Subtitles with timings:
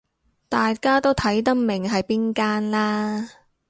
[0.49, 3.29] 大家都睇得明係邊間啦